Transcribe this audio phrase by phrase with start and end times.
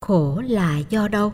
[0.00, 1.32] khổ là do đâu?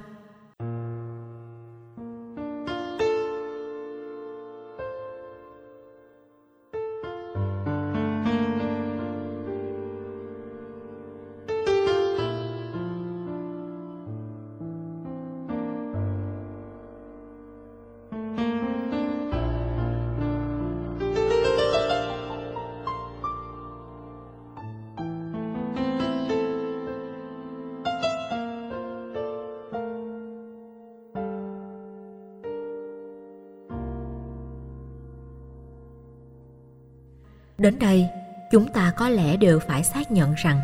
[37.64, 38.09] Đến đây,
[38.50, 40.60] chúng ta có lẽ đều phải xác nhận rằng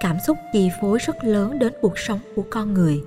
[0.00, 3.00] cảm xúc chi phối rất lớn đến cuộc sống của con người.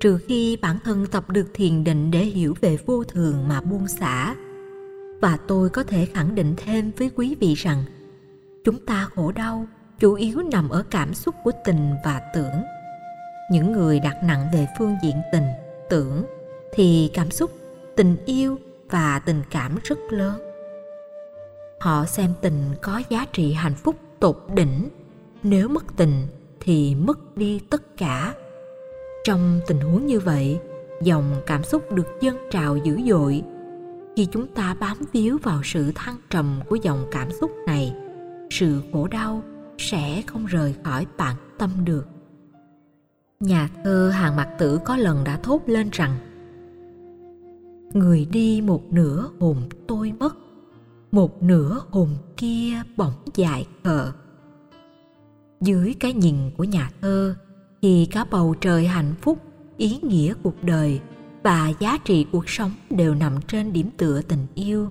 [0.00, 3.88] Trừ khi bản thân tập được thiền định để hiểu về vô thường mà buông
[3.88, 4.34] xả.
[5.20, 7.84] Và tôi có thể khẳng định thêm với quý vị rằng
[8.64, 9.66] chúng ta khổ đau
[9.98, 12.64] chủ yếu nằm ở cảm xúc của tình và tưởng.
[13.50, 15.46] Những người đặt nặng về phương diện tình,
[15.90, 16.24] tưởng
[16.74, 17.50] thì cảm xúc,
[17.96, 18.58] tình yêu
[18.90, 20.45] và tình cảm rất lớn
[21.80, 24.88] họ xem tình có giá trị hạnh phúc tột đỉnh.
[25.42, 26.26] Nếu mất tình
[26.60, 28.34] thì mất đi tất cả.
[29.24, 30.60] Trong tình huống như vậy,
[31.02, 33.42] dòng cảm xúc được dâng trào dữ dội.
[34.16, 37.94] Khi chúng ta bám víu vào sự thăng trầm của dòng cảm xúc này,
[38.50, 39.42] sự khổ đau
[39.78, 42.06] sẽ không rời khỏi bản tâm được.
[43.40, 46.16] Nhà thơ hàng mặc tử có lần đã thốt lên rằng,
[47.92, 50.36] người đi một nửa hồn tôi mất
[51.12, 54.12] một nửa hồn kia bỗng dại khờ.
[55.60, 57.34] Dưới cái nhìn của nhà thơ
[57.82, 59.38] thì cả bầu trời hạnh phúc,
[59.76, 61.00] ý nghĩa cuộc đời
[61.42, 64.90] và giá trị cuộc sống đều nằm trên điểm tựa tình yêu.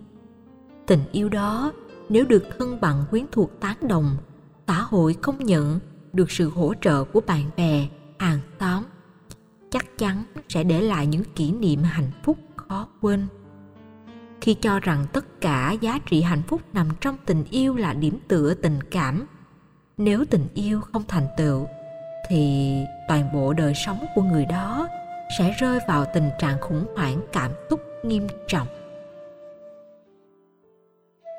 [0.88, 1.72] Tình yêu đó
[2.10, 4.18] nếu được thân bằng quyến thuộc tán đồng,
[4.68, 5.80] xã hội công nhận
[6.14, 7.88] được sự hỗ trợ của bạn bè,
[8.20, 8.84] hàng xóm,
[9.70, 13.28] chắc chắn sẽ để lại những kỷ niệm hạnh phúc khó quên.
[14.42, 18.20] Khi cho rằng tất cả giá trị hạnh phúc nằm trong tình yêu là điểm
[18.28, 19.26] tựa tình cảm.
[19.98, 21.68] Nếu tình yêu không thành tựu,
[22.30, 22.74] thì
[23.08, 24.88] toàn bộ đời sống của người đó
[25.40, 28.68] sẽ rơi vào tình trạng khủng hoảng cảm xúc nghiêm trọng.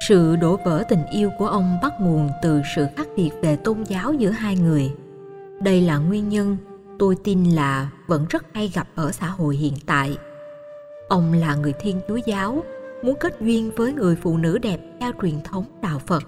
[0.08, 3.82] Sự đổ vỡ tình yêu của ông bắt nguồn từ sự khác biệt về tôn
[3.82, 4.92] giáo giữa hai người.
[5.60, 6.56] Đây là nguyên nhân
[6.98, 10.18] tôi tin là vẫn rất hay gặp ở xã hội hiện tại.
[11.08, 12.62] Ông là người thiên chúa giáo
[13.06, 16.22] muốn kết duyên với người phụ nữ đẹp theo truyền thống đạo Phật.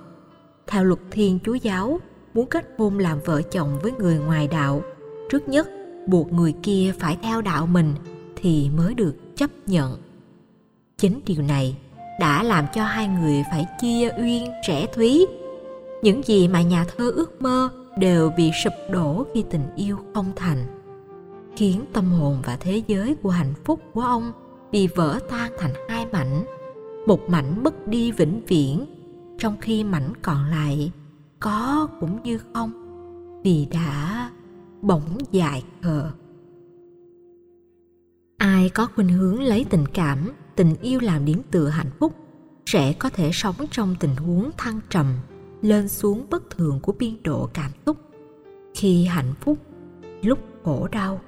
[0.66, 2.00] Theo luật Thiên Chúa giáo,
[2.34, 4.82] muốn kết hôn làm vợ chồng với người ngoài đạo,
[5.30, 5.68] trước nhất
[6.06, 7.94] buộc người kia phải theo đạo mình
[8.36, 9.98] thì mới được chấp nhận.
[10.98, 11.76] Chính điều này
[12.20, 15.26] đã làm cho hai người phải chia uyên rẽ thúy.
[16.02, 20.32] Những gì mà nhà thơ ước mơ đều bị sụp đổ khi tình yêu không
[20.36, 20.66] thành
[21.56, 24.32] khiến tâm hồn và thế giới của hạnh phúc của ông
[24.72, 26.44] bị vỡ tan thành hai mảnh
[27.08, 28.86] một mảnh mất đi vĩnh viễn,
[29.38, 30.92] trong khi mảnh còn lại
[31.40, 32.72] có cũng như không,
[33.44, 34.30] vì đã
[34.82, 36.10] bỗng dại khờ.
[38.36, 42.14] Ai có khuynh hướng lấy tình cảm, tình yêu làm điểm tựa hạnh phúc,
[42.66, 45.06] sẽ có thể sống trong tình huống thăng trầm,
[45.62, 47.96] lên xuống bất thường của biên độ cảm xúc.
[48.74, 49.58] Khi hạnh phúc,
[50.22, 51.20] lúc khổ đau.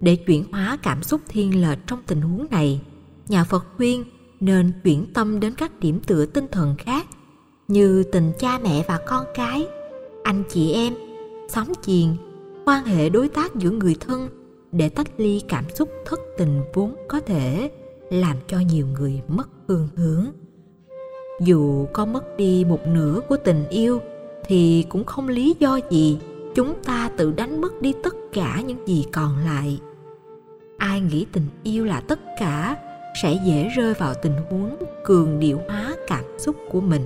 [0.00, 2.82] Để chuyển hóa cảm xúc thiên lệch trong tình huống này,
[3.28, 4.04] nhà phật khuyên
[4.44, 7.06] nên chuyển tâm đến các điểm tựa tinh thần khác,
[7.68, 9.66] như tình cha mẹ và con cái,
[10.22, 10.94] anh chị em,
[11.48, 12.06] xóm chiền,
[12.66, 14.28] quan hệ đối tác giữa người thân
[14.72, 17.70] để tách ly cảm xúc thất tình vốn có thể
[18.10, 20.26] làm cho nhiều người mất phương hướng.
[21.40, 24.00] Dù có mất đi một nửa của tình yêu
[24.46, 26.18] thì cũng không lý do gì
[26.54, 29.80] chúng ta tự đánh mất đi tất cả những gì còn lại.
[30.78, 32.76] Ai nghĩ tình yêu là tất cả
[33.14, 37.02] sẽ dễ rơi vào tình huống cường điệu hóa cảm xúc của mình.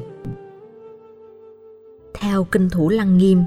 [2.14, 3.44] Theo kinh thủ lăng nghiêm,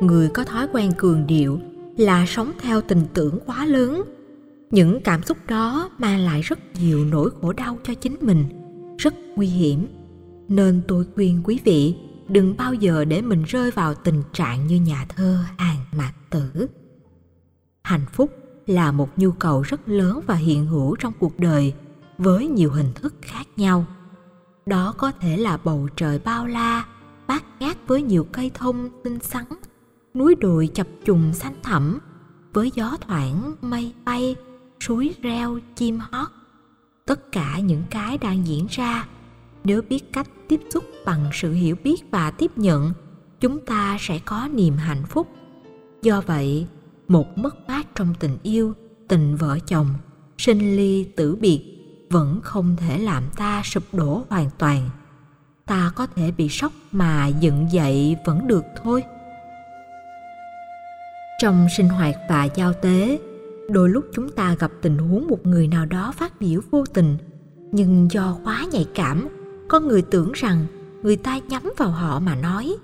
[0.00, 1.60] người có thói quen cường điệu
[1.96, 4.02] là sống theo tình tưởng quá lớn.
[4.70, 8.44] Những cảm xúc đó mang lại rất nhiều nỗi khổ đau cho chính mình,
[8.98, 9.86] rất nguy hiểm.
[10.48, 11.96] Nên tôi khuyên quý vị
[12.28, 16.66] đừng bao giờ để mình rơi vào tình trạng như nhà thơ Hàn mạc tử.
[17.82, 18.30] Hạnh phúc
[18.66, 21.74] là một nhu cầu rất lớn và hiện hữu trong cuộc đời
[22.20, 23.86] với nhiều hình thức khác nhau.
[24.66, 26.84] Đó có thể là bầu trời bao la,
[27.26, 29.44] bát ngát với nhiều cây thông xinh xắn,
[30.14, 31.98] núi đồi chập trùng xanh thẳm,
[32.52, 34.36] với gió thoảng mây bay,
[34.80, 36.28] suối reo chim hót.
[37.06, 39.06] Tất cả những cái đang diễn ra,
[39.64, 42.92] nếu biết cách tiếp xúc bằng sự hiểu biết và tiếp nhận,
[43.40, 45.28] chúng ta sẽ có niềm hạnh phúc.
[46.02, 46.66] Do vậy,
[47.08, 48.74] một mất mát trong tình yêu,
[49.08, 49.88] tình vợ chồng,
[50.38, 51.69] sinh ly tử biệt
[52.10, 54.90] vẫn không thể làm ta sụp đổ hoàn toàn.
[55.66, 59.02] Ta có thể bị sốc mà dựng dậy vẫn được thôi.
[61.38, 63.18] Trong sinh hoạt và giao tế,
[63.70, 67.16] đôi lúc chúng ta gặp tình huống một người nào đó phát biểu vô tình,
[67.72, 69.28] nhưng do quá nhạy cảm,
[69.68, 70.66] có người tưởng rằng
[71.02, 72.76] người ta nhắm vào họ mà nói.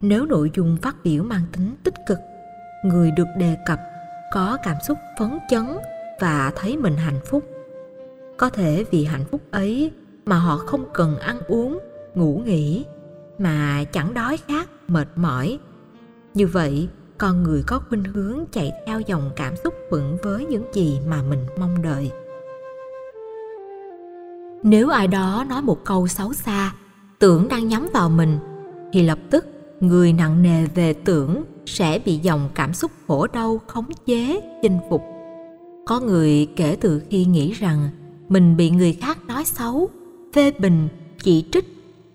[0.00, 2.18] Nếu nội dung phát biểu mang tính tích cực,
[2.84, 3.80] người được đề cập
[4.32, 5.66] có cảm xúc phấn chấn
[6.20, 7.55] và thấy mình hạnh phúc
[8.36, 9.90] có thể vì hạnh phúc ấy
[10.26, 11.78] mà họ không cần ăn uống,
[12.14, 12.84] ngủ nghỉ,
[13.38, 15.58] mà chẳng đói khát, mệt mỏi.
[16.34, 16.88] Như vậy,
[17.18, 21.22] con người có khuynh hướng chạy theo dòng cảm xúc vững với những gì mà
[21.22, 22.10] mình mong đợi.
[24.62, 26.72] Nếu ai đó nói một câu xấu xa,
[27.18, 28.38] tưởng đang nhắm vào mình,
[28.92, 29.46] thì lập tức
[29.80, 34.78] người nặng nề về tưởng sẽ bị dòng cảm xúc khổ đau khống chế, chinh
[34.90, 35.02] phục.
[35.86, 37.88] Có người kể từ khi nghĩ rằng
[38.28, 39.90] mình bị người khác nói xấu,
[40.34, 40.88] phê bình,
[41.22, 41.64] chỉ trích.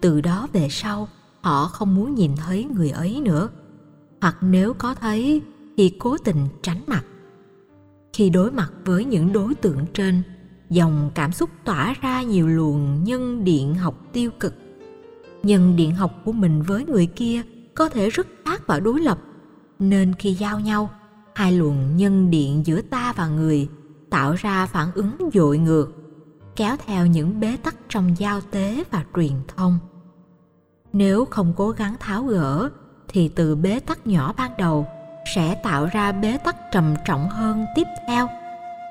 [0.02, 1.08] Từ đó về sau,
[1.42, 3.50] họ không muốn nhìn thấy người ấy nữa.
[4.22, 5.42] Hoặc nếu có thấy,
[5.78, 7.06] thì cố tình tránh mặt.
[8.14, 10.22] Khi đối mặt với những đối tượng trên,
[10.70, 14.56] dòng cảm xúc tỏa ra nhiều luồng nhân điện học tiêu cực.
[15.44, 17.42] Nhân điện học của mình với người kia
[17.76, 19.20] có thể rất khác và đối lập.
[19.80, 20.90] Nên khi giao nhau,
[21.36, 23.68] hai luồng nhân điện giữa ta và người
[24.12, 25.92] tạo ra phản ứng dội ngược,
[26.56, 29.80] kéo theo những bế tắc trong giao tế và truyền thông.
[30.94, 32.70] Nếu không cố gắng tháo gỡ,
[33.08, 34.88] thì từ bế tắc nhỏ ban đầu
[35.36, 38.28] sẽ tạo ra bế tắc trầm trọng hơn tiếp theo.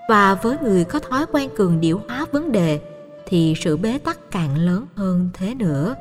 [0.09, 2.81] Và với người có thói quen cường điệu hóa vấn đề,
[3.27, 5.95] thì sự bế tắc càng lớn hơn thế nữa.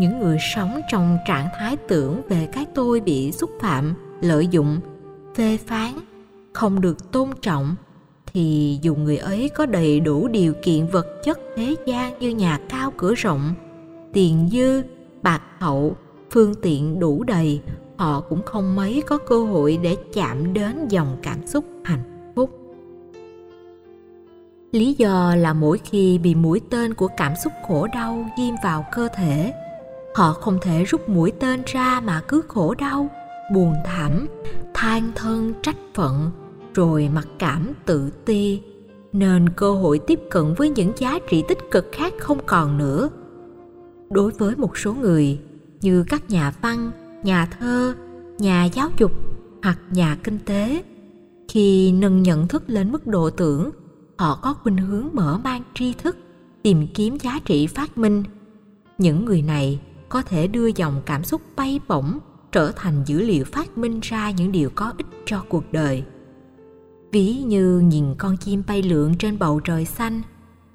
[0.00, 4.80] Những người sống trong trạng thái tưởng về cái tôi bị xúc phạm, lợi dụng,
[5.34, 5.92] phê phán,
[6.52, 7.76] không được tôn trọng
[8.32, 12.60] thì dù người ấy có đầy đủ điều kiện vật chất thế gian như nhà
[12.68, 13.54] cao cửa rộng,
[14.12, 14.82] tiền dư,
[15.22, 15.96] bạc hậu,
[16.30, 17.60] phương tiện đủ đầy,
[17.96, 22.50] họ cũng không mấy có cơ hội để chạm đến dòng cảm xúc hạnh phúc.
[24.72, 28.84] Lý do là mỗi khi bị mũi tên của cảm xúc khổ đau ghim vào
[28.92, 29.52] cơ thể,
[30.14, 33.08] họ không thể rút mũi tên ra mà cứ khổ đau,
[33.54, 34.26] buồn thảm,
[34.74, 36.30] than thân, trách phận
[36.78, 38.60] rồi mặc cảm tự ti,
[39.12, 43.08] nên cơ hội tiếp cận với những giá trị tích cực khác không còn nữa.
[44.10, 45.38] Đối với một số người
[45.80, 46.90] như các nhà văn,
[47.24, 47.94] nhà thơ,
[48.38, 49.12] nhà giáo dục
[49.62, 50.82] hoặc nhà kinh tế,
[51.48, 53.70] khi nâng nhận thức lên mức độ tưởng,
[54.18, 56.16] họ có khuynh hướng mở mang tri thức,
[56.62, 58.24] tìm kiếm giá trị phát minh.
[58.98, 62.18] Những người này có thể đưa dòng cảm xúc bay bổng
[62.52, 66.04] trở thành dữ liệu phát minh ra những điều có ích cho cuộc đời
[67.12, 70.22] ví như nhìn con chim bay lượn trên bầu trời xanh,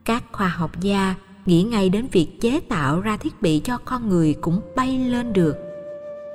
[0.05, 1.15] các khoa học gia
[1.45, 5.33] nghĩ ngay đến việc chế tạo ra thiết bị cho con người cũng bay lên
[5.33, 5.55] được.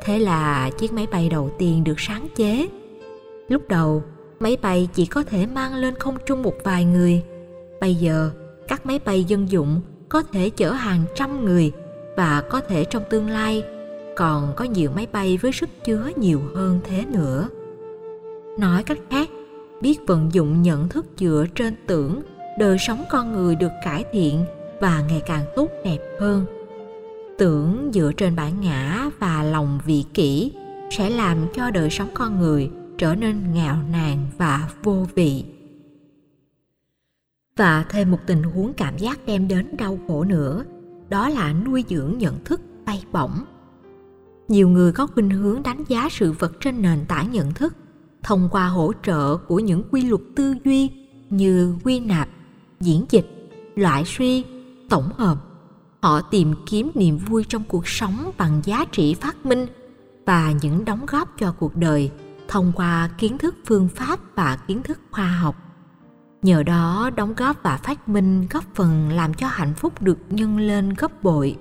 [0.04, 2.68] Thế là chiếc máy bay đầu tiên được sáng chế.
[3.48, 4.02] Lúc đầu,
[4.40, 7.22] máy bay chỉ có thể mang lên không trung một vài người.
[7.80, 8.30] Bây giờ,
[8.68, 11.72] các máy bay dân dụng có thể chở hàng trăm người
[12.16, 13.62] và có thể trong tương lai
[14.16, 17.48] còn có nhiều máy bay với sức chứa nhiều hơn thế nữa.
[18.58, 19.28] Nói cách khác
[19.80, 22.22] biết vận dụng nhận thức dựa trên tưởng,
[22.58, 24.44] đời sống con người được cải thiện
[24.80, 26.46] và ngày càng tốt đẹp hơn.
[27.38, 30.52] Tưởng dựa trên bản ngã và lòng vị kỷ
[30.90, 35.44] sẽ làm cho đời sống con người trở nên nghèo nàn và vô vị.
[37.56, 40.64] Và thêm một tình huống cảm giác đem đến đau khổ nữa,
[41.08, 43.44] đó là nuôi dưỡng nhận thức bay bổng.
[44.48, 47.74] Nhiều người có khuynh hướng đánh giá sự vật trên nền tảng nhận thức
[48.22, 50.90] thông qua hỗ trợ của những quy luật tư duy
[51.30, 52.28] như quy nạp,
[52.80, 54.44] diễn dịch, loại suy,
[54.88, 55.36] tổng hợp.
[56.00, 59.66] Họ tìm kiếm niềm vui trong cuộc sống bằng giá trị phát minh
[60.26, 62.10] và những đóng góp cho cuộc đời
[62.48, 65.56] thông qua kiến thức phương pháp và kiến thức khoa học.
[66.42, 70.58] Nhờ đó, đóng góp và phát minh góp phần làm cho hạnh phúc được nhân
[70.58, 71.56] lên gấp bội.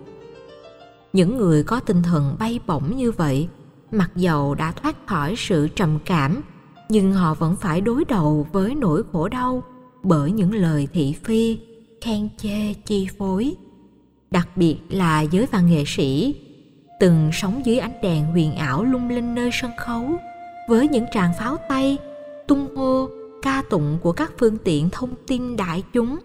[1.13, 3.49] Những người có tinh thần bay bổng như vậy
[3.91, 6.41] mặc dầu đã thoát khỏi sự trầm cảm,
[6.89, 9.63] nhưng họ vẫn phải đối đầu với nỗi khổ đau
[10.03, 11.59] bởi những lời thị phi,
[12.01, 13.55] khen chê, chi phối.
[14.31, 16.35] Đặc biệt là giới văn nghệ sĩ,
[16.99, 20.11] từng sống dưới ánh đèn huyền ảo lung linh nơi sân khấu,
[20.69, 21.97] với những tràng pháo tay,
[22.47, 23.09] tung hô,
[23.41, 26.17] ca tụng của các phương tiện thông tin đại chúng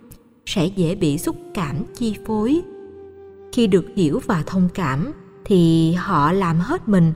[0.46, 2.62] sẽ dễ bị xúc cảm chi phối.
[3.52, 5.12] Khi được hiểu và thông cảm
[5.44, 7.12] thì họ làm hết mình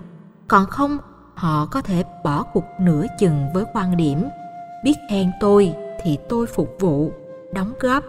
[0.48, 0.98] còn không,
[1.34, 4.24] họ có thể bỏ cuộc nửa chừng với quan điểm,
[4.84, 7.12] biết khen tôi thì tôi phục vụ,
[7.52, 8.04] đóng góp,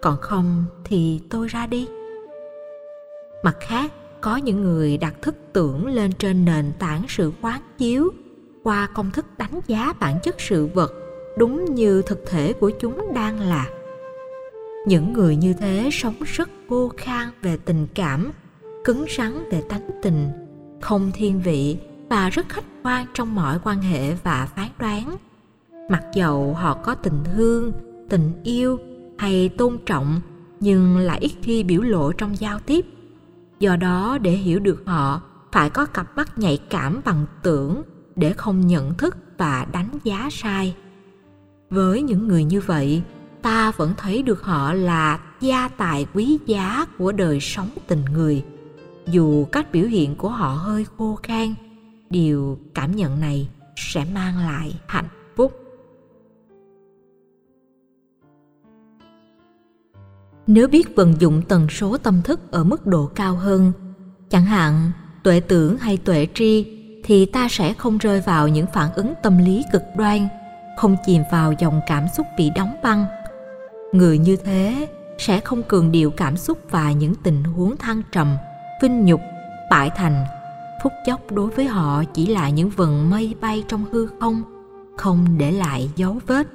[0.00, 1.88] còn không thì tôi ra đi.
[3.42, 8.10] Mặt khác, có những người đặt thức tưởng lên trên nền tảng sự quán chiếu
[8.62, 10.92] qua công thức đánh giá bản chất sự vật,
[11.38, 13.66] đúng như thực thể của chúng đang là.
[14.86, 18.32] Những người như thế sống rất khô khan về tình cảm,
[18.84, 20.45] cứng rắn về tánh tình
[20.80, 21.78] không thiên vị
[22.08, 25.16] và rất khách quan trong mọi quan hệ và phán đoán.
[25.90, 27.72] Mặc dầu họ có tình thương,
[28.08, 28.78] tình yêu
[29.18, 30.20] hay tôn trọng,
[30.60, 32.86] nhưng lại ít khi biểu lộ trong giao tiếp.
[33.60, 37.82] Do đó, để hiểu được họ, phải có cặp mắt nhạy cảm bằng tưởng
[38.16, 40.76] để không nhận thức và đánh giá sai.
[41.70, 43.02] Với những người như vậy,
[43.42, 48.44] ta vẫn thấy được họ là gia tài quý giá của đời sống tình người
[49.06, 51.54] dù cách biểu hiện của họ hơi khô khan,
[52.10, 55.52] điều cảm nhận này sẽ mang lại hạnh phúc.
[60.46, 63.72] Nếu biết vận dụng tần số tâm thức ở mức độ cao hơn,
[64.28, 64.90] chẳng hạn
[65.22, 66.66] tuệ tưởng hay tuệ tri,
[67.04, 70.28] thì ta sẽ không rơi vào những phản ứng tâm lý cực đoan,
[70.76, 73.06] không chìm vào dòng cảm xúc bị đóng băng.
[73.92, 78.36] Người như thế sẽ không cường điệu cảm xúc và những tình huống thăng trầm
[78.82, 79.20] vinh nhục,
[79.70, 80.24] bại thành.
[80.82, 84.42] Phút chốc đối với họ chỉ là những vần mây bay trong hư không
[84.96, 86.46] không để lại dấu vết.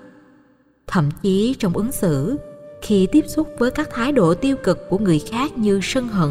[0.88, 2.38] Thậm chí trong ứng xử,
[2.82, 6.30] khi tiếp xúc với các thái độ tiêu cực của người khác như sân hận,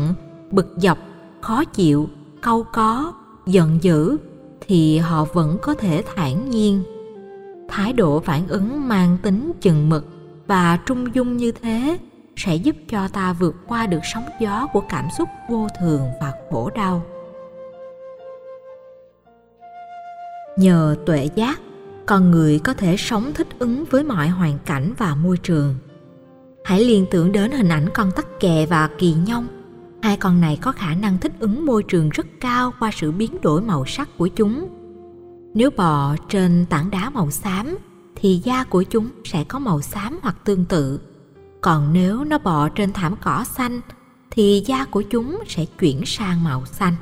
[0.51, 0.99] bực dọc,
[1.41, 2.09] khó chịu
[2.41, 3.13] câu có,
[3.47, 4.17] giận dữ,
[4.61, 6.83] thì họ vẫn có thể thản nhiên.
[7.69, 10.07] Thái độ phản ứng mang tính chừng mực
[10.47, 11.99] và trung dung như thế
[12.45, 16.33] sẽ giúp cho ta vượt qua được sóng gió của cảm xúc vô thường và
[16.51, 17.03] khổ đau.
[20.57, 21.61] Nhờ tuệ giác,
[22.07, 25.75] con người có thể sống thích ứng với mọi hoàn cảnh và môi trường.
[26.65, 29.47] Hãy liên tưởng đến hình ảnh con tắc kè và kỳ nhông.
[30.03, 33.41] Hai con này có khả năng thích ứng môi trường rất cao qua sự biến
[33.43, 34.69] đổi màu sắc của chúng.
[35.55, 37.79] Nếu bò trên tảng đá màu xám,
[38.17, 41.01] thì da của chúng sẽ có màu xám hoặc tương tự
[41.61, 43.81] còn nếu nó bò trên thảm cỏ xanh,
[44.31, 46.95] thì da của chúng sẽ chuyển sang màu xanh.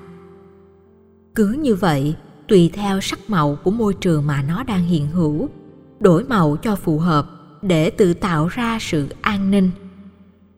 [1.34, 2.14] Cứ như vậy,
[2.48, 5.48] tùy theo sắc màu của môi trường mà nó đang hiện hữu,
[6.00, 7.26] đổi màu cho phù hợp
[7.62, 9.70] để tự tạo ra sự an ninh.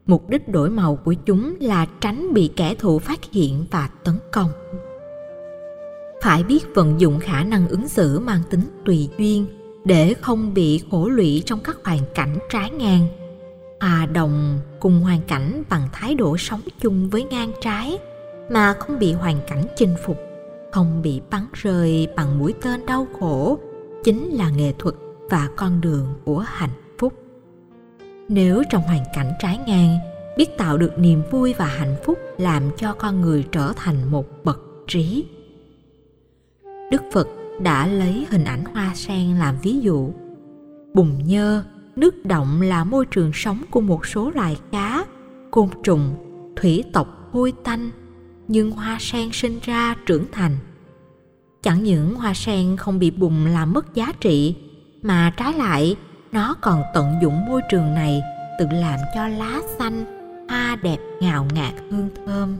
[0.07, 4.14] Mục đích đổi màu của chúng là tránh bị kẻ thù phát hiện và tấn
[4.33, 4.50] công.
[6.23, 9.47] Phải biết vận dụng khả năng ứng xử mang tính tùy duyên
[9.85, 13.09] để không bị khổ lụy trong các hoàn cảnh trái ngang
[13.80, 17.99] hòa đồng cùng hoàn cảnh bằng thái độ sống chung với ngang trái
[18.50, 20.16] mà không bị hoàn cảnh chinh phục,
[20.72, 23.58] không bị bắn rơi bằng mũi tên đau khổ,
[24.04, 24.94] chính là nghệ thuật
[25.30, 27.12] và con đường của hạnh phúc.
[28.28, 29.99] Nếu trong hoàn cảnh trái ngang,
[30.37, 34.26] biết tạo được niềm vui và hạnh phúc làm cho con người trở thành một
[34.44, 35.25] bậc trí.
[36.90, 37.28] Đức phật
[37.60, 40.10] đã lấy hình ảnh hoa sen làm ví dụ.
[40.94, 41.64] Bùn nhơ
[42.00, 45.04] nước động là môi trường sống của một số loài cá,
[45.50, 46.14] côn trùng,
[46.57, 47.90] thủy tộc, hôi tanh,
[48.49, 50.57] nhưng hoa sen sinh ra trưởng thành.
[51.62, 54.57] Chẳng những hoa sen không bị bùn làm mất giá trị,
[55.02, 55.97] mà trái lại,
[56.33, 58.23] nó còn tận dụng môi trường này
[58.59, 60.04] tự làm cho lá xanh,
[60.49, 62.57] hoa đẹp ngào ngạt hương thơm.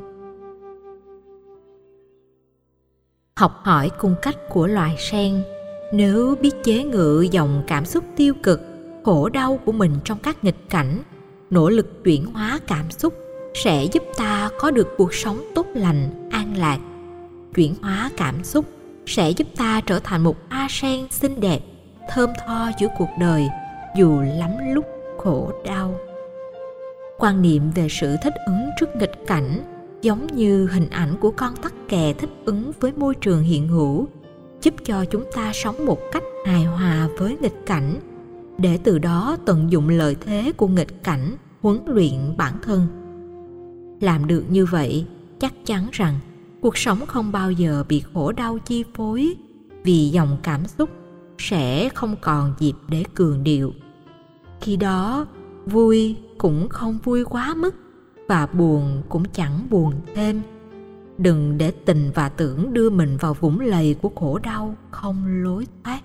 [3.37, 5.43] Học hỏi cung cách của loài sen.
[5.93, 8.70] Nếu biết chế ngự dòng cảm xúc tiêu cực
[9.05, 11.03] khổ đau của mình trong các nghịch cảnh.
[11.51, 13.15] Nỗ lực chuyển hóa cảm xúc
[13.55, 16.79] sẽ giúp ta có được cuộc sống tốt lành, an lạc.
[17.55, 18.65] Chuyển hóa cảm xúc
[19.07, 21.61] sẽ giúp ta trở thành một a sen xinh đẹp,
[22.11, 23.49] thơm tho giữa cuộc đời,
[23.97, 24.85] dù lắm lúc
[25.19, 26.01] khổ đau.
[27.19, 29.61] Quan niệm về sự thích ứng trước nghịch cảnh
[30.03, 34.07] giống như hình ảnh của con tắc kè thích ứng với môi trường hiện hữu,
[34.63, 37.95] giúp cho chúng ta sống một cách hài hòa với nghịch cảnh
[38.61, 42.87] để từ đó tận dụng lợi thế của nghịch cảnh, huấn luyện bản thân.
[44.01, 45.07] Làm được như vậy,
[45.39, 46.19] chắc chắn rằng
[46.61, 49.35] cuộc sống không bao giờ bị khổ đau chi phối,
[49.85, 50.91] vì dòng cảm xúc
[51.39, 53.73] sẽ không còn dịp để cường điệu.
[54.61, 55.27] Khi đó,
[55.67, 57.75] vui cũng không vui quá mức
[58.29, 60.43] và buồn cũng chẳng buồn thêm.
[61.19, 65.67] Đừng để tình và tưởng đưa mình vào vũng lầy của khổ đau không lối
[65.85, 66.01] thoát.